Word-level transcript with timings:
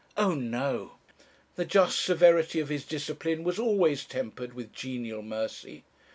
O 0.17 0.33
no! 0.33 0.93
The 1.57 1.63
just 1.63 2.01
severity 2.01 2.59
of 2.59 2.69
his 2.69 2.85
discipline 2.85 3.43
was 3.43 3.59
always 3.59 4.03
tempered 4.03 4.55
with 4.55 4.73
genial 4.73 5.21
mercy. 5.21 5.83